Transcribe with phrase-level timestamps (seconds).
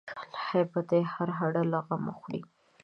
[0.33, 2.41] له هیبته یې هر هډ له غمه خوري